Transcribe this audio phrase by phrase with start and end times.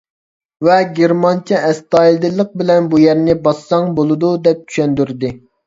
[0.67, 5.35] ۋە گېرمانچە ئەستايىدىللىق بىلەن بۇ يەرنى باسساڭ بولىدۇ دەپ چۈشەندۈردى.